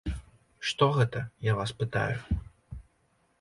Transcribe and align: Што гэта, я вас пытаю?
Што 0.69 0.87
гэта, 0.95 1.21
я 1.51 1.59
вас 1.61 1.75
пытаю? 1.83 2.19